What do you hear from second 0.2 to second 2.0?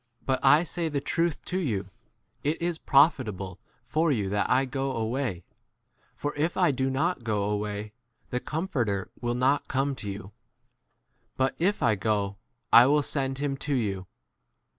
But I * say the truth to you,